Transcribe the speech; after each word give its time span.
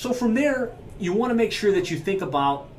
So 0.00 0.14
from 0.14 0.32
there, 0.32 0.72
you 0.98 1.12
want 1.12 1.30
to 1.30 1.34
make 1.34 1.52
sure 1.52 1.72
that 1.72 1.90
you 1.90 1.98
think 1.98 2.22
about 2.22 2.70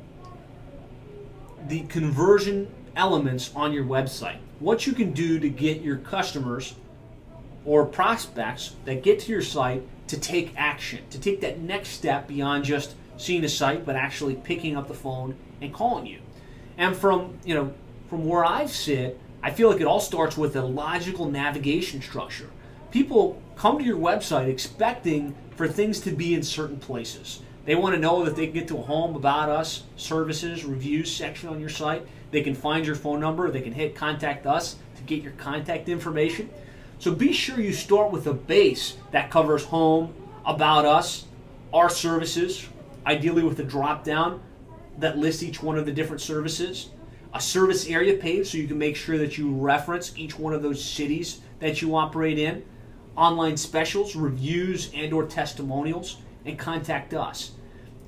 the 1.68 1.82
conversion 1.82 2.66
elements 2.96 3.52
on 3.54 3.72
your 3.72 3.84
website. 3.84 4.38
What 4.58 4.88
you 4.88 4.92
can 4.92 5.12
do 5.12 5.38
to 5.38 5.48
get 5.48 5.82
your 5.82 5.98
customers 5.98 6.74
or 7.64 7.86
prospects 7.86 8.74
that 8.86 9.04
get 9.04 9.20
to 9.20 9.30
your 9.30 9.40
site 9.40 9.84
to 10.08 10.18
take 10.18 10.52
action, 10.56 11.04
to 11.10 11.20
take 11.20 11.40
that 11.42 11.60
next 11.60 11.90
step 11.90 12.26
beyond 12.26 12.64
just 12.64 12.96
seeing 13.18 13.42
the 13.42 13.48
site, 13.48 13.86
but 13.86 13.94
actually 13.94 14.34
picking 14.34 14.76
up 14.76 14.88
the 14.88 14.94
phone 14.94 15.36
and 15.60 15.72
calling 15.72 16.06
you. 16.06 16.18
And 16.76 16.96
from 16.96 17.38
you 17.44 17.54
know 17.54 17.72
from 18.10 18.26
where 18.26 18.44
I 18.44 18.66
sit, 18.66 19.20
I 19.44 19.52
feel 19.52 19.70
like 19.70 19.80
it 19.80 19.86
all 19.86 20.00
starts 20.00 20.36
with 20.36 20.56
a 20.56 20.62
logical 20.62 21.30
navigation 21.30 22.02
structure. 22.02 22.50
People 22.92 23.40
come 23.56 23.78
to 23.78 23.84
your 23.84 23.96
website 23.96 24.48
expecting 24.48 25.34
for 25.56 25.66
things 25.66 25.98
to 26.00 26.10
be 26.10 26.34
in 26.34 26.42
certain 26.42 26.78
places. 26.78 27.40
They 27.64 27.74
want 27.74 27.94
to 27.94 28.00
know 28.00 28.22
that 28.24 28.36
they 28.36 28.44
can 28.44 28.54
get 28.54 28.68
to 28.68 28.76
a 28.76 28.82
home, 28.82 29.16
about 29.16 29.48
us, 29.48 29.84
services, 29.96 30.66
reviews 30.66 31.10
section 31.10 31.48
on 31.48 31.58
your 31.58 31.70
site. 31.70 32.06
They 32.32 32.42
can 32.42 32.54
find 32.54 32.84
your 32.84 32.94
phone 32.94 33.18
number. 33.18 33.50
They 33.50 33.62
can 33.62 33.72
hit 33.72 33.94
contact 33.94 34.46
us 34.46 34.76
to 34.96 35.02
get 35.04 35.22
your 35.22 35.32
contact 35.32 35.88
information. 35.88 36.50
So 36.98 37.14
be 37.14 37.32
sure 37.32 37.58
you 37.58 37.72
start 37.72 38.12
with 38.12 38.26
a 38.26 38.34
base 38.34 38.98
that 39.10 39.30
covers 39.30 39.64
home, 39.64 40.14
about 40.44 40.84
us, 40.84 41.24
our 41.72 41.88
services, 41.88 42.68
ideally 43.06 43.42
with 43.42 43.58
a 43.58 43.64
drop 43.64 44.04
down 44.04 44.42
that 44.98 45.16
lists 45.16 45.42
each 45.42 45.62
one 45.62 45.78
of 45.78 45.86
the 45.86 45.92
different 45.92 46.20
services. 46.20 46.90
A 47.32 47.40
service 47.40 47.88
area 47.88 48.18
page 48.18 48.50
so 48.50 48.58
you 48.58 48.68
can 48.68 48.76
make 48.76 48.96
sure 48.96 49.16
that 49.16 49.38
you 49.38 49.50
reference 49.50 50.12
each 50.18 50.38
one 50.38 50.52
of 50.52 50.60
those 50.60 50.84
cities 50.84 51.40
that 51.60 51.80
you 51.80 51.96
operate 51.96 52.38
in. 52.38 52.62
Online 53.16 53.56
specials, 53.56 54.16
reviews, 54.16 54.90
and 54.94 55.12
or 55.12 55.26
testimonials 55.26 56.18
and 56.44 56.58
contact 56.58 57.14
us. 57.14 57.52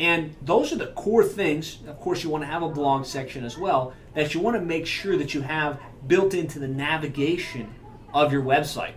And 0.01 0.35
those 0.43 0.73
are 0.73 0.77
the 0.77 0.89
core 0.89 1.25
things. 1.25 1.79
Of 1.87 2.01
course, 2.01 2.25
you 2.25 2.31
want 2.31 2.43
to 2.43 2.49
have 2.49 2.63
a 2.63 2.69
blog 2.69 3.05
section 3.05 3.45
as 3.45 3.57
well 3.57 3.93
that 4.15 4.35
you 4.35 4.41
want 4.41 4.57
to 4.57 4.63
make 4.63 4.87
sure 4.87 5.17
that 5.17 5.35
you 5.35 5.43
have 5.43 5.81
built 6.07 6.35
into 6.35 6.59
the 6.59 6.69
navigation 6.69 7.73
of 8.13 8.33
your 8.33 8.43
website. 8.43 8.95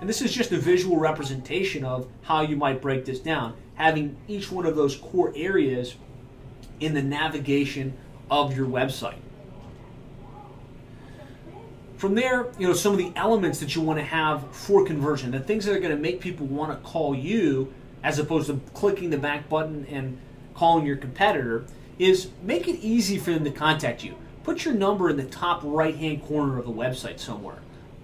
And 0.00 0.08
this 0.08 0.20
is 0.20 0.32
just 0.32 0.52
a 0.52 0.58
visual 0.58 0.98
representation 0.98 1.84
of 1.84 2.08
how 2.22 2.42
you 2.42 2.56
might 2.56 2.82
break 2.82 3.04
this 3.04 3.20
down, 3.20 3.54
having 3.74 4.16
each 4.28 4.50
one 4.50 4.66
of 4.66 4.76
those 4.76 4.96
core 4.96 5.32
areas 5.34 5.94
in 6.80 6.92
the 6.94 7.02
navigation 7.02 7.96
of 8.30 8.56
your 8.56 8.66
website. 8.66 9.16
From 12.04 12.14
there, 12.14 12.48
you 12.58 12.68
know, 12.68 12.74
some 12.74 12.92
of 12.92 12.98
the 12.98 13.10
elements 13.16 13.60
that 13.60 13.74
you 13.74 13.80
want 13.80 13.98
to 13.98 14.04
have 14.04 14.54
for 14.54 14.84
conversion, 14.84 15.30
the 15.30 15.40
things 15.40 15.64
that 15.64 15.74
are 15.74 15.80
going 15.80 15.96
to 15.96 16.02
make 16.02 16.20
people 16.20 16.44
want 16.44 16.70
to 16.70 16.86
call 16.86 17.14
you 17.14 17.72
as 18.02 18.18
opposed 18.18 18.48
to 18.48 18.60
clicking 18.74 19.08
the 19.08 19.16
back 19.16 19.48
button 19.48 19.86
and 19.88 20.18
calling 20.52 20.84
your 20.84 20.98
competitor, 20.98 21.64
is 21.98 22.28
make 22.42 22.68
it 22.68 22.78
easy 22.80 23.16
for 23.16 23.30
them 23.30 23.42
to 23.44 23.50
contact 23.50 24.04
you. 24.04 24.16
Put 24.42 24.66
your 24.66 24.74
number 24.74 25.08
in 25.08 25.16
the 25.16 25.24
top 25.24 25.62
right 25.64 25.96
hand 25.96 26.22
corner 26.24 26.58
of 26.58 26.66
the 26.66 26.72
website 26.72 27.18
somewhere. 27.18 27.60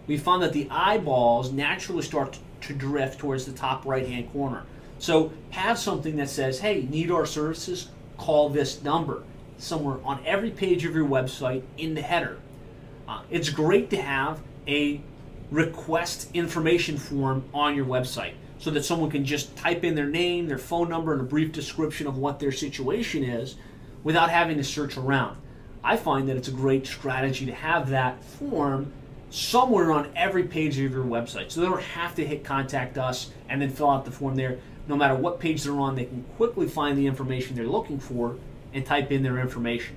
We 0.07 0.17
found 0.17 0.43
that 0.45 0.55
the 0.55 0.67
eyeballs 0.71 1.53
naturally 1.53 2.03
start 2.03 2.39
to 2.63 2.73
drift 2.73 3.19
towards 3.19 3.45
the 3.45 3.53
top 3.53 3.85
right 3.85 4.09
hand 4.09 4.33
corner. 4.33 4.63
So 4.99 5.31
have 5.51 5.79
something 5.79 6.17
that 6.17 6.31
says, 6.31 6.61
hey, 6.61 6.87
need 6.89 7.11
our 7.11 7.27
services? 7.27 7.91
Call 8.17 8.49
this 8.49 8.83
number 8.83 9.25
somewhere 9.59 9.99
on 10.05 10.25
every 10.25 10.53
page 10.53 10.87
of 10.87 10.95
your 10.95 11.07
website 11.07 11.65
in 11.77 11.93
the 11.93 12.01
header. 12.01 12.39
Uh, 13.11 13.23
it's 13.29 13.49
great 13.49 13.91
to 13.91 14.01
have 14.01 14.41
a 14.69 15.01
request 15.51 16.29
information 16.33 16.97
form 16.97 17.43
on 17.53 17.75
your 17.75 17.85
website 17.85 18.35
so 18.59 18.71
that 18.71 18.85
someone 18.85 19.11
can 19.11 19.25
just 19.25 19.57
type 19.57 19.83
in 19.83 19.97
their 19.97 20.07
name, 20.07 20.47
their 20.47 20.59
phone 20.59 20.89
number, 20.89 21.13
and 21.13 21.21
a 21.21 21.25
brief 21.25 21.51
description 21.51 22.07
of 22.07 22.19
what 22.19 22.39
their 22.39 22.53
situation 22.53 23.25
is 23.25 23.57
without 24.05 24.31
having 24.31 24.57
to 24.57 24.63
search 24.63 24.97
around. 24.97 25.37
I 25.83 25.97
find 25.97 26.29
that 26.29 26.37
it's 26.37 26.47
a 26.47 26.53
great 26.53 26.87
strategy 26.87 27.47
to 27.47 27.53
have 27.53 27.91
that 27.91 28.23
form 28.23 28.93
somewhere 29.31 29.91
on 29.91 30.13
every 30.15 30.45
page 30.45 30.79
of 30.79 30.93
your 30.93 31.05
website. 31.05 31.51
So 31.51 31.63
they 31.63 31.67
don't 31.67 31.83
have 31.83 32.15
to 32.15 32.25
hit 32.25 32.45
contact 32.45 32.97
us 32.97 33.33
and 33.49 33.61
then 33.61 33.71
fill 33.71 33.91
out 33.91 34.05
the 34.05 34.13
form 34.13 34.37
there. 34.37 34.61
No 34.87 34.95
matter 34.95 35.17
what 35.17 35.41
page 35.41 35.65
they're 35.65 35.81
on, 35.81 35.97
they 35.97 36.05
can 36.05 36.25
quickly 36.37 36.69
find 36.69 36.97
the 36.97 37.09
information 37.09 37.57
they're 37.57 37.67
looking 37.67 37.99
for 37.99 38.37
and 38.73 38.87
type 38.87 39.11
in 39.11 39.25
their 39.25 39.41
information. 39.41 39.97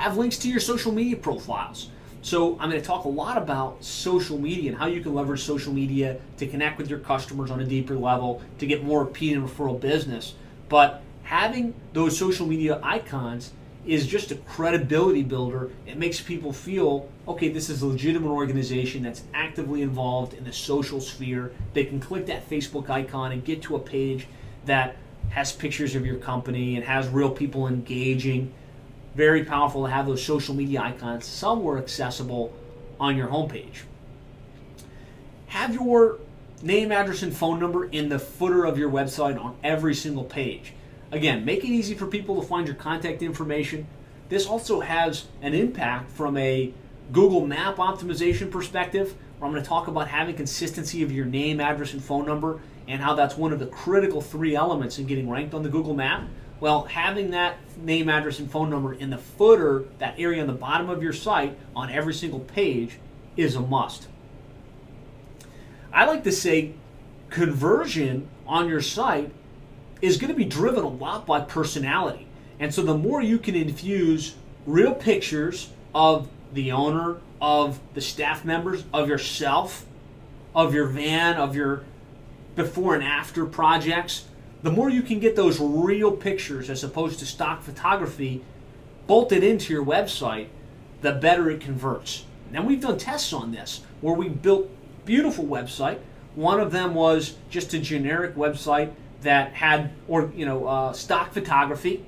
Have 0.00 0.16
links 0.16 0.38
to 0.38 0.48
your 0.48 0.60
social 0.60 0.92
media 0.92 1.14
profiles. 1.14 1.90
So 2.22 2.58
I'm 2.58 2.70
going 2.70 2.80
to 2.80 2.86
talk 2.86 3.04
a 3.04 3.08
lot 3.08 3.36
about 3.36 3.84
social 3.84 4.38
media 4.38 4.70
and 4.70 4.78
how 4.78 4.86
you 4.86 5.02
can 5.02 5.14
leverage 5.14 5.42
social 5.42 5.74
media 5.74 6.18
to 6.38 6.46
connect 6.46 6.78
with 6.78 6.88
your 6.88 7.00
customers 7.00 7.50
on 7.50 7.60
a 7.60 7.66
deeper 7.66 7.94
level 7.94 8.40
to 8.60 8.66
get 8.66 8.82
more 8.82 9.04
repeat 9.04 9.36
and 9.36 9.46
referral 9.46 9.78
business. 9.78 10.36
But 10.70 11.02
having 11.24 11.74
those 11.92 12.16
social 12.16 12.46
media 12.46 12.80
icons 12.82 13.52
is 13.84 14.06
just 14.06 14.30
a 14.30 14.36
credibility 14.36 15.22
builder. 15.22 15.70
It 15.86 15.98
makes 15.98 16.18
people 16.18 16.54
feel, 16.54 17.06
okay, 17.28 17.50
this 17.50 17.68
is 17.68 17.82
a 17.82 17.86
legitimate 17.86 18.30
organization 18.30 19.02
that's 19.02 19.24
actively 19.34 19.82
involved 19.82 20.32
in 20.32 20.44
the 20.44 20.52
social 20.54 21.02
sphere. 21.02 21.52
They 21.74 21.84
can 21.84 22.00
click 22.00 22.24
that 22.24 22.48
Facebook 22.48 22.88
icon 22.88 23.32
and 23.32 23.44
get 23.44 23.60
to 23.64 23.76
a 23.76 23.78
page 23.78 24.28
that 24.64 24.96
has 25.28 25.52
pictures 25.52 25.94
of 25.94 26.06
your 26.06 26.16
company 26.16 26.76
and 26.76 26.86
has 26.86 27.06
real 27.08 27.30
people 27.30 27.66
engaging 27.66 28.54
very 29.14 29.44
powerful 29.44 29.84
to 29.84 29.90
have 29.90 30.06
those 30.06 30.24
social 30.24 30.54
media 30.54 30.80
icons 30.80 31.26
somewhere 31.26 31.78
accessible 31.78 32.52
on 32.98 33.16
your 33.16 33.28
homepage. 33.28 33.82
Have 35.46 35.74
your 35.74 36.18
name, 36.62 36.92
address, 36.92 37.22
and 37.22 37.34
phone 37.34 37.58
number 37.58 37.86
in 37.86 38.08
the 38.08 38.18
footer 38.18 38.64
of 38.64 38.78
your 38.78 38.90
website 38.90 39.42
on 39.42 39.56
every 39.64 39.94
single 39.94 40.24
page. 40.24 40.74
Again, 41.10 41.44
make 41.44 41.64
it 41.64 41.68
easy 41.68 41.94
for 41.94 42.06
people 42.06 42.40
to 42.40 42.46
find 42.46 42.66
your 42.66 42.76
contact 42.76 43.22
information. 43.22 43.86
This 44.28 44.46
also 44.46 44.80
has 44.80 45.26
an 45.42 45.54
impact 45.54 46.10
from 46.10 46.36
a 46.36 46.72
Google 47.10 47.44
Map 47.44 47.76
optimization 47.76 48.48
perspective, 48.50 49.16
where 49.38 49.48
I'm 49.48 49.52
going 49.52 49.62
to 49.62 49.68
talk 49.68 49.88
about 49.88 50.06
having 50.06 50.36
consistency 50.36 51.02
of 51.02 51.10
your 51.10 51.24
name, 51.24 51.60
address, 51.60 51.94
and 51.94 52.04
phone 52.04 52.26
number, 52.26 52.60
and 52.86 53.00
how 53.00 53.14
that's 53.14 53.36
one 53.36 53.52
of 53.52 53.58
the 53.58 53.66
critical 53.66 54.20
three 54.20 54.54
elements 54.54 54.98
in 54.98 55.06
getting 55.06 55.28
ranked 55.28 55.52
on 55.54 55.64
the 55.64 55.68
Google 55.68 55.94
Map. 55.94 56.28
Well, 56.60 56.84
having 56.84 57.30
that 57.30 57.56
name, 57.78 58.08
address, 58.10 58.38
and 58.38 58.50
phone 58.50 58.68
number 58.68 58.92
in 58.92 59.10
the 59.10 59.18
footer, 59.18 59.84
that 59.98 60.14
area 60.18 60.42
on 60.42 60.46
the 60.46 60.52
bottom 60.52 60.90
of 60.90 61.02
your 61.02 61.14
site, 61.14 61.58
on 61.74 61.90
every 61.90 62.12
single 62.12 62.40
page, 62.40 62.98
is 63.36 63.54
a 63.54 63.60
must. 63.60 64.08
I 65.92 66.04
like 66.04 66.22
to 66.24 66.32
say 66.32 66.74
conversion 67.30 68.28
on 68.46 68.68
your 68.68 68.82
site 68.82 69.32
is 70.02 70.18
going 70.18 70.32
to 70.32 70.36
be 70.36 70.44
driven 70.44 70.84
a 70.84 70.88
lot 70.88 71.26
by 71.26 71.40
personality. 71.40 72.26
And 72.58 72.74
so 72.74 72.82
the 72.82 72.96
more 72.96 73.22
you 73.22 73.38
can 73.38 73.54
infuse 73.54 74.34
real 74.66 74.94
pictures 74.94 75.70
of 75.94 76.28
the 76.52 76.72
owner, 76.72 77.16
of 77.40 77.80
the 77.94 78.00
staff 78.00 78.44
members, 78.44 78.84
of 78.92 79.08
yourself, 79.08 79.86
of 80.54 80.74
your 80.74 80.86
van, 80.86 81.36
of 81.36 81.56
your 81.56 81.84
before 82.54 82.94
and 82.94 83.04
after 83.04 83.46
projects, 83.46 84.24
the 84.62 84.70
more 84.70 84.90
you 84.90 85.02
can 85.02 85.18
get 85.18 85.36
those 85.36 85.58
real 85.58 86.12
pictures 86.12 86.68
as 86.68 86.84
opposed 86.84 87.18
to 87.20 87.26
stock 87.26 87.62
photography 87.62 88.42
bolted 89.06 89.42
into 89.42 89.72
your 89.72 89.84
website, 89.84 90.48
the 91.00 91.12
better 91.12 91.50
it 91.50 91.60
converts. 91.60 92.24
Now 92.50 92.62
we've 92.62 92.80
done 92.80 92.98
tests 92.98 93.32
on 93.32 93.52
this 93.52 93.82
where 94.00 94.14
we 94.14 94.28
built 94.28 94.68
beautiful 95.04 95.44
website. 95.44 95.98
One 96.34 96.60
of 96.60 96.72
them 96.72 96.94
was 96.94 97.36
just 97.48 97.74
a 97.74 97.78
generic 97.78 98.36
website 98.36 98.92
that 99.22 99.52
had 99.54 99.90
or 100.08 100.30
you 100.34 100.46
know 100.46 100.66
uh, 100.66 100.92
stock 100.92 101.32
photography, 101.32 102.04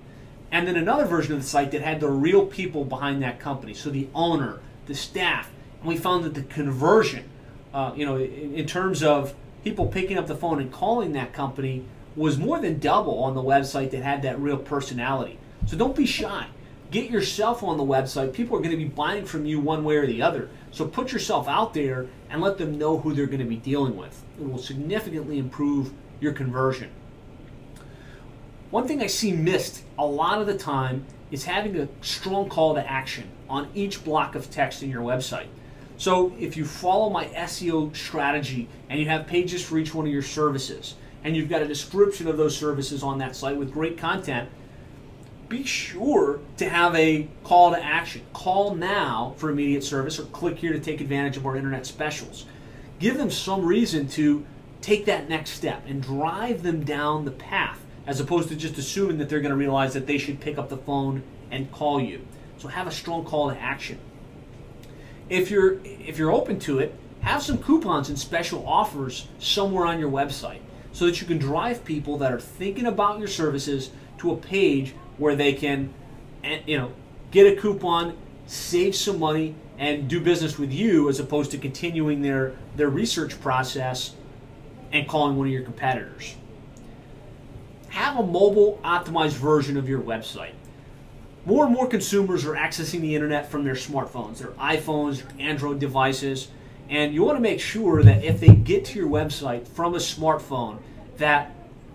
and 0.51 0.67
then 0.67 0.77
another 0.77 1.05
version 1.05 1.33
of 1.33 1.41
the 1.41 1.47
site 1.47 1.71
that 1.73 1.83
had 1.83 2.01
the 2.01 2.09
real 2.09 2.47
people 2.47 2.85
behind 2.85 3.23
that 3.23 3.41
company. 3.41 3.75
So 3.75 3.91
the 3.91 4.09
owner, 4.15 4.61
the 4.87 4.95
staff, 4.95 5.51
and 5.81 5.89
we 5.89 5.97
found 5.97 6.25
that 6.25 6.35
the 6.35 6.43
conversion, 6.43 7.29
uh, 7.73 7.93
you 7.97 8.07
know, 8.07 8.17
in, 8.17 8.55
in 8.55 8.67
terms 8.67 9.03
of 9.03 9.35
people 9.65 9.87
picking 9.87 10.19
up 10.19 10.27
the 10.27 10.37
phone 10.37 10.61
and 10.61 10.73
calling 10.73 11.13
that 11.13 11.33
company 11.33 11.85
was 12.17 12.39
more 12.39 12.59
than 12.59 12.79
double 12.79 13.23
on 13.23 13.35
the 13.35 13.43
website 13.43 13.91
that 13.91 14.03
had 14.03 14.23
that 14.23 14.39
real 14.39 14.59
personality. 14.59 15.39
So 15.67 15.77
don't 15.77 15.97
be 15.97 16.07
shy. 16.07 16.47
Get 16.91 17.11
yourself 17.11 17.63
on 17.63 17.79
the 17.79 17.85
website. 17.85 18.35
People 18.35 18.57
are 18.57 18.61
going 18.61 18.73
to 18.73 18.77
be 18.77 18.85
buying 18.85 19.25
from 19.25 19.47
you 19.47 19.61
one 19.61 19.83
way 19.83 19.97
or 19.97 20.07
the 20.07 20.21
other. 20.21 20.51
So 20.73 20.87
put 20.87 21.13
yourself 21.13 21.49
out 21.49 21.73
there 21.73 22.07
and 22.29 22.43
let 22.43 22.59
them 22.59 22.77
know 22.77 22.99
who 22.99 23.15
they're 23.15 23.27
going 23.27 23.39
to 23.39 23.45
be 23.45 23.57
dealing 23.57 23.97
with. 23.97 24.23
It 24.39 24.47
will 24.47 24.59
significantly 24.59 25.39
improve 25.39 25.93
your 26.21 26.33
conversion. 26.33 26.91
One 28.71 28.87
thing 28.87 29.03
I 29.03 29.07
see 29.07 29.33
missed 29.33 29.85
a 29.99 30.05
lot 30.05 30.41
of 30.41 30.47
the 30.47 30.57
time 30.57 31.07
is 31.31 31.45
having 31.45 31.79
a 31.79 31.89
strong 32.03 32.49
call 32.49 32.75
to 32.75 32.91
action 32.91 33.25
on 33.49 33.69
each 33.75 34.05
block 34.05 34.35
of 34.35 34.51
text 34.51 34.83
in 34.83 34.91
your 34.91 35.03
website. 35.03 35.49
So 35.97 36.35
if 36.39 36.57
you 36.57 36.65
follow 36.65 37.11
my 37.11 37.27
SEO 37.27 37.95
strategy 37.97 38.69
and 38.91 38.99
you 38.99 39.07
have 39.09 39.27
pages 39.27 39.65
for 39.65 39.79
each 39.79 39.95
one 39.95 40.07
of 40.07 40.13
your 40.13 40.23
services, 40.23 40.95
and 41.25 41.37
you've 41.37 41.49
got 41.49 41.63
a 41.63 41.69
description 41.69 42.27
of 42.27 42.37
those 42.37 42.57
services 42.57 43.03
on 43.03 43.19
that 43.19 43.37
site 43.37 43.57
with 43.57 43.73
great 43.73 43.99
content, 43.99 44.49
be 45.49 45.65
sure 45.65 46.41
to 46.57 46.69
have 46.69 46.95
a 46.97 47.29
call 47.45 47.73
to 47.73 47.83
action. 47.83 48.23
Call 48.33 48.75
now 48.75 49.35
for 49.37 49.51
immediate 49.51 49.85
service 49.85 50.19
or 50.19 50.25
click 50.25 50.59
here 50.59 50.73
to 50.73 50.81
take 50.81 51.01
advantage 51.01 51.37
of 51.37 51.47
our 51.47 51.57
internet 51.57 51.85
specials. 51.87 52.47
Give 52.99 53.19
them 53.19 53.31
some 53.31 53.65
reason 53.65 54.09
to 54.09 54.45
take 54.81 55.05
that 55.07 55.29
next 55.29 55.51
step 55.51 55.85
and 55.87 56.03
drive 56.03 56.63
them 56.63 56.85
down 56.85 57.25
the 57.25 57.31
path. 57.31 57.79
as 58.05 58.19
opposed 58.19 58.49
to 58.49 58.57
just 58.57 58.77
assuming 58.79 59.19
that 59.19 59.29
they're 59.29 59.41
going 59.41 59.53
to 59.53 59.57
realize 59.57 59.95
that 59.95 60.09
they 60.09 60.19
should 60.19 60.41
pick 60.41 60.59
up 60.59 60.69
the 60.69 60.77
phone 60.77 61.23
and 61.53 61.71
call 61.71 62.01
you. 62.01 62.21
So 62.59 62.67
have 62.67 62.89
a 62.89 62.91
strong 62.91 63.25
call 63.25 63.49
to 63.49 63.57
action. 63.57 64.01
If 65.29 65.53
you're 65.53 65.79
if 65.85 66.19
you're 66.19 66.33
open 66.33 66.59
to 66.61 66.81
it, 66.81 66.95
have 67.21 67.43
some 67.43 67.59
coupons 67.59 68.09
and 68.09 68.19
special 68.19 68.67
offers 68.67 69.29
somewhere 69.39 69.87
on 69.87 70.01
your 70.01 70.11
website 70.11 70.59
so 70.93 71.07
that 71.07 71.21
you 71.21 71.27
can 71.27 71.39
drive 71.39 71.85
people 71.85 72.19
that 72.19 72.33
are 72.33 72.41
thinking 72.41 72.87
about 72.87 73.19
your 73.19 73.29
services 73.29 73.91
to 74.19 74.33
a 74.33 74.37
page 74.37 74.95
where 75.19 75.35
they 75.35 75.53
can 75.53 75.93
eh, 76.45 76.61
you 76.67 76.79
know 76.79 76.93
get 77.31 77.47
a 77.47 77.61
coupon, 77.61 78.17
save 78.47 78.95
some 78.95 79.19
money 79.19 79.55
and 79.79 80.09
do 80.09 80.21
business 80.21 80.59
with 80.59 80.73
you 80.73 81.09
as 81.09 81.19
opposed 81.19 81.51
to 81.51 81.59
continuing 81.59 82.23
their 82.23 82.55
their 82.77 82.89
research 82.89 83.41
process 83.41 84.15
and 84.93 85.09
calling 85.09 85.37
one 85.37 85.47
of 85.47 85.53
your 85.53 85.63
competitors. 85.63 86.37
Have 87.89 88.19
a 88.19 88.23
mobile 88.23 88.81
optimized 88.85 89.33
version 89.33 89.77
of 89.77 89.89
your 89.89 90.01
website. 90.01 90.53
More 91.45 91.65
and 91.65 91.75
more 91.75 91.89
consumers 91.89 92.45
are 92.45 92.55
accessing 92.55 93.01
the 93.01 93.15
internet 93.15 93.51
from 93.51 93.65
their 93.65 93.75
smartphones, 93.75 94.39
their 94.39 94.53
iPhones, 94.53 95.23
Android 95.41 95.81
devices, 95.81 96.49
and 96.93 97.15
you 97.15 97.25
want 97.25 97.39
to 97.39 97.41
make 97.41 97.59
sure 97.59 98.03
that 98.03 98.23
if 98.23 98.39
they 98.39 98.55
get 98.55 98.85
to 98.85 98.99
your 98.99 99.09
website 99.09 99.67
from 99.67 99.95
a 99.95 99.99
smartphone, 99.99 100.77
that 101.17 101.51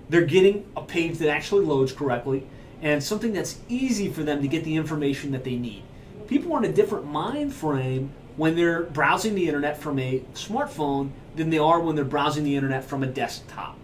they're 0.09 0.25
getting 0.25 0.65
a 0.75 0.81
page 0.81 1.19
that 1.19 1.29
actually 1.29 1.63
loads 1.63 1.93
correctly 1.93 2.47
and 2.81 3.03
something 3.03 3.31
that's 3.31 3.59
easy 3.69 4.09
for 4.09 4.23
them 4.23 4.41
to 4.41 4.47
get 4.47 4.63
the 4.63 4.75
information 4.75 5.31
that 5.33 5.43
they 5.43 5.55
need. 5.55 5.83
People 6.27 6.51
are 6.53 6.63
in 6.63 6.71
a 6.71 6.73
different 6.73 7.05
mind 7.05 7.53
frame 7.53 8.11
when 8.37 8.55
they're 8.55 8.83
browsing 8.83 9.35
the 9.35 9.47
internet 9.47 9.77
from 9.77 9.99
a 9.99 10.19
smartphone 10.33 11.11
than 11.35 11.51
they 11.51 11.59
are 11.59 11.79
when 11.79 11.95
they're 11.95 12.03
browsing 12.03 12.43
the 12.43 12.55
internet 12.55 12.83
from 12.83 13.03
a 13.03 13.07
desktop. 13.07 13.77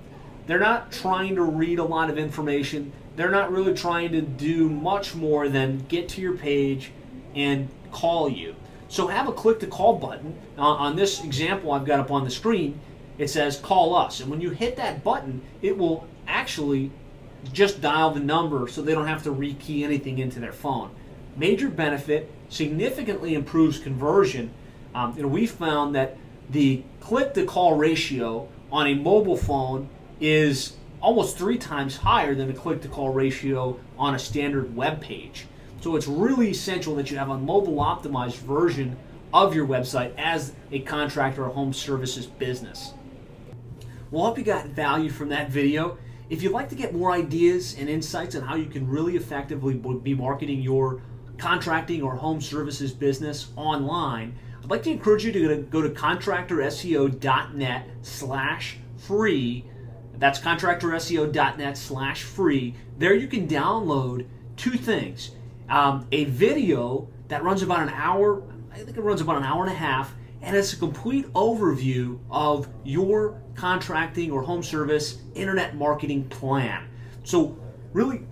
They're 0.48 0.59
not 0.59 0.92
trying 0.92 1.36
to 1.36 1.44
read 1.44 1.77
a 1.77 1.83
lot 1.83 2.09
of 2.09 2.18
information. 2.18 2.92
They're 3.18 3.30
not 3.30 3.51
really 3.51 3.75
trying 3.75 4.13
to 4.13 4.21
do 4.21 4.68
much 4.68 5.13
more 5.13 5.48
than 5.48 5.86
get 5.88 6.09
to 6.09 6.21
your 6.21 6.36
page 6.36 6.92
and 7.36 7.69
call 7.92 8.27
you. 8.30 8.56
So 8.94 9.07
have 9.07 9.28
a 9.28 9.31
click 9.31 9.60
to 9.62 9.66
call 9.66 9.95
button. 9.95 10.38
Uh, 10.56 10.62
on 10.62 10.95
this 10.95 11.24
example 11.24 11.72
I've 11.72 11.84
got 11.84 12.00
up 12.00 12.12
on 12.12 12.24
the 12.24 12.30
screen, 12.30 12.80
it 13.18 13.28
says 13.28 13.57
call 13.57 13.95
us. 13.95 14.19
And 14.19 14.30
when 14.30 14.40
you 14.40 14.51
hit 14.51 14.75
that 14.75 15.04
button, 15.04 15.42
it 15.63 15.75
will 15.75 16.07
actually 16.28 16.92
just 17.51 17.81
dial 17.81 18.12
the 18.12 18.19
number 18.19 18.68
so 18.68 18.84
they 18.84 18.94
don't 18.94 19.07
have 19.07 19.24
to 19.24 19.31
rekey 19.31 19.84
anything 19.84 20.19
into 20.19 20.40
their 20.40 20.51
phone. 20.51 20.92
Major 21.36 21.69
benefit, 21.69 22.31
significantly 22.50 23.34
improves 23.34 23.80
conversion. 23.80 24.54
Um, 24.94 25.16
know, 25.24 25.28
we 25.28 25.48
found 25.48 25.95
that 25.95 26.16
the 26.51 26.84
click 27.00 27.34
to 27.34 27.45
call 27.45 27.75
ratio 27.75 28.48
on 28.72 28.86
a 28.86 28.94
mobile 28.94 29.38
phone 29.38 29.90
is 30.22 30.74
almost 31.01 31.36
three 31.36 31.57
times 31.57 31.98
higher 31.98 32.36
than 32.36 32.45
the 32.45 32.54
click 32.54 32.84
to 32.84 32.88
call 32.90 33.10
ratio 33.10 33.80
on 33.98 34.13
a 34.13 34.19
standard 34.19 34.75
web 34.75 35.01
page. 35.01 35.48
So 35.83 35.95
it's 35.97 36.07
really 36.07 36.50
essential 36.50 36.95
that 36.95 37.12
you 37.12 37.18
have 37.18 37.30
a 37.30 37.38
mobile 37.38 37.75
optimized 37.75 38.38
version 38.38 38.95
of 39.33 39.53
your 39.53 39.68
website 39.68 40.13
as 40.18 40.53
a 40.71 40.80
contractor 40.80 41.44
or 41.44 41.50
home 41.50 41.74
services 41.74 42.25
business. 42.25 42.94
Well, 44.09 44.24
I 44.24 44.27
hope 44.27 44.38
you 44.38 44.45
got 44.45 44.68
value 44.68 45.09
from 45.09 45.27
that 45.27 45.50
video. 45.50 45.97
If 46.30 46.41
you'd 46.41 46.53
like 46.53 46.69
to 46.69 46.75
get 46.75 46.95
more 46.95 47.12
ideas 47.12 47.75
and 47.77 47.89
insights 47.89 48.33
on 48.33 48.44
how 48.44 48.56
you 48.56 48.68
can 48.68 48.88
really 48.88 49.18
effectively 49.18 49.74
be 49.74 50.15
marketing 50.15 50.62
your 50.62 51.01
contracting 51.38 52.01
or 52.01 52.15
home 52.15 52.39
services 52.39 52.94
business 52.94 53.50
online, 53.57 54.38
I'd 54.63 54.69
like 54.69 54.83
to 54.83 54.89
encourage 54.89 55.25
you 55.25 55.33
to 55.33 55.63
go 55.63 55.81
to 55.81 55.89
contractorseo.net 55.89 57.89
slash 58.03 58.77
free. 59.00 59.65
That's 60.18 60.39
contractorseo.net 60.39 61.77
slash 61.77 62.24
free. 62.24 62.74
There 62.97 63.13
you 63.13 63.27
can 63.27 63.50
download 63.50 64.27
two 64.56 64.77
things. 64.77 65.31
Um, 65.69 66.07
a 66.12 66.25
video 66.25 67.07
that 67.27 67.44
runs 67.44 67.62
about 67.62 67.81
an 67.81 67.89
hour, 67.89 68.44
I 68.71 68.77
think 68.77 68.98
it 68.98 69.01
runs 69.01 69.21
about 69.21 69.38
an 69.38 69.44
hour 69.44 69.63
and 69.63 69.71
a 69.71 69.75
half, 69.75 70.13
and 70.42 70.56
it's 70.56 70.74
a 70.74 70.77
complete 70.77 71.25
overview 71.33 72.19
of 72.30 72.68
your 72.83 73.42
contracting 73.56 74.31
or 74.31 74.44
home 74.44 74.62
service 74.62 75.21
internet 75.36 75.75
marketing 75.75 76.25
plan. 76.25 76.88
So, 77.24 77.57
really, 77.94 78.25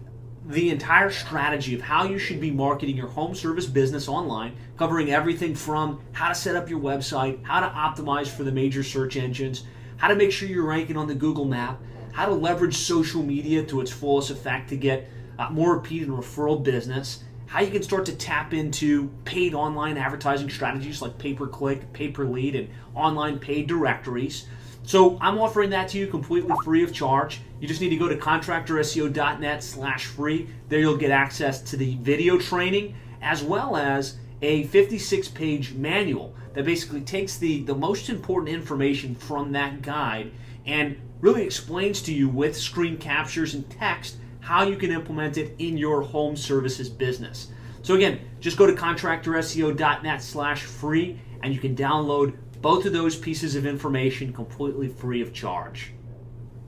the 0.48 0.70
entire 0.70 1.12
strategy 1.12 1.76
of 1.76 1.82
how 1.82 2.04
you 2.04 2.18
should 2.18 2.42
be 2.42 2.52
marketing 2.52 2.98
your 2.98 3.08
home 3.08 3.34
service 3.34 3.66
business 3.66 4.08
online, 4.08 4.58
covering 4.76 5.12
everything 5.12 5.56
from 5.56 6.02
how 6.12 6.28
to 6.28 6.36
set 6.36 6.56
up 6.56 6.70
your 6.70 6.80
website, 6.80 7.44
how 7.44 7.60
to 7.60 7.68
optimize 7.68 8.28
for 8.28 8.44
the 8.44 8.52
major 8.52 8.84
search 8.84 9.16
engines, 9.16 9.64
how 9.98 10.08
to 10.08 10.16
make 10.16 10.32
sure 10.32 10.50
you're 10.50 10.66
ranking 10.66 10.98
on 10.98 11.08
the 11.08 11.16
Google 11.16 11.46
map, 11.46 11.80
how 12.12 12.26
to 12.26 12.34
leverage 12.34 12.76
social 12.76 13.24
media 13.24 13.64
to 13.64 13.80
its 13.82 13.92
fullest 13.92 14.32
effect 14.32 14.70
to 14.70 14.76
get 14.76 15.08
uh, 15.42 15.50
more 15.50 15.76
repeat 15.76 16.04
and 16.04 16.12
referral 16.12 16.62
business, 16.62 17.24
how 17.48 17.62
you 17.62 17.72
can 17.72 17.84
start 17.84 18.06
to 18.06 18.16
tap 18.16 18.54
into 18.54 19.10
paid 19.26 19.54
online 19.54 19.98
advertising 19.98 20.50
strategies 20.50 21.02
like 21.02 21.18
pay 21.18 21.34
per 21.34 21.48
click, 21.48 21.92
pay 21.94 22.10
per 22.10 22.26
lead, 22.26 22.56
and 22.56 22.70
online 22.96 23.40
paid 23.40 23.68
directories. 23.68 24.48
So 24.84 25.18
I'm 25.22 25.38
offering 25.38 25.70
that 25.72 25.90
to 25.90 25.98
you 25.98 26.08
completely 26.08 26.56
free 26.64 26.84
of 26.84 26.94
charge. 26.94 27.42
You 27.60 27.68
just 27.68 27.82
need 27.82 27.90
to 27.90 27.98
go 27.98 28.08
to 28.08 28.16
contractorseo.net 28.16 29.64
slash 29.64 30.06
free. 30.06 30.50
There 30.70 30.80
you'll 30.80 30.98
get 30.98 31.12
access 31.12 31.62
to 31.64 31.78
the 31.78 31.96
video 31.98 32.38
training 32.38 32.96
as 33.22 33.44
well 33.44 33.76
as 33.76 34.18
a 34.42 34.64
56 34.64 35.28
page 35.30 35.74
manual 35.74 36.36
that 36.54 36.66
basically 36.66 37.02
takes 37.02 37.38
the, 37.38 37.64
the 37.64 37.76
most 37.76 38.10
important 38.10 38.50
information 38.50 39.14
from 39.14 39.52
that 39.52 39.82
guide 39.82 40.32
and 40.66 41.00
really 41.20 41.44
explains 41.44 42.02
to 42.02 42.14
you 42.14 42.28
with 42.28 42.58
screen 42.58 42.98
captures 42.98 43.54
and 43.54 43.70
text 43.70 44.18
how 44.42 44.64
you 44.64 44.76
can 44.76 44.92
implement 44.92 45.38
it 45.38 45.56
in 45.60 45.78
your 45.78 46.02
home 46.02 46.36
services 46.36 46.90
business. 46.90 47.48
So 47.84 47.96
again, 47.96 48.20
just 48.40 48.58
go 48.58 48.68
to 48.68 48.74
contractorseo.net 48.74 50.22
slash 50.22 50.64
free 50.64 51.20
and 51.42 51.54
you 51.54 51.60
can 51.60 51.76
download 51.76 52.36
both 52.62 52.86
of 52.86 52.94
those 52.94 53.16
pieces 53.16 53.56
of 53.56 53.66
information 53.66 54.34
completely 54.34 54.88
free 54.88 55.22
of 55.22 55.34
charge. 55.34 55.94